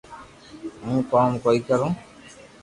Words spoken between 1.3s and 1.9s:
ڪوئي ڪرو